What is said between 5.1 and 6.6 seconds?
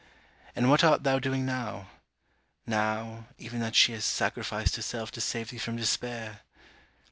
to save thee from despair?